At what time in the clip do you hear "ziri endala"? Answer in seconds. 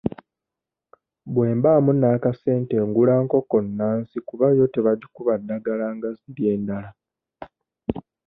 6.17-6.89